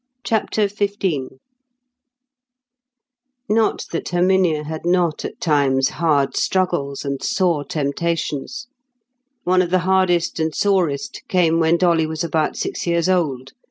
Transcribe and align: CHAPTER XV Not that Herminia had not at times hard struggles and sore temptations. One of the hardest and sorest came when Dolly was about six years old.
CHAPTER 0.23 0.67
XV 0.67 1.37
Not 3.47 3.85
that 3.91 4.09
Herminia 4.09 4.63
had 4.63 4.83
not 4.83 5.23
at 5.23 5.39
times 5.39 5.89
hard 5.89 6.35
struggles 6.35 7.05
and 7.05 7.21
sore 7.21 7.63
temptations. 7.63 8.65
One 9.43 9.61
of 9.61 9.69
the 9.69 9.77
hardest 9.85 10.39
and 10.39 10.55
sorest 10.55 11.21
came 11.27 11.59
when 11.59 11.77
Dolly 11.77 12.07
was 12.07 12.23
about 12.23 12.57
six 12.57 12.87
years 12.87 13.07
old. 13.07 13.51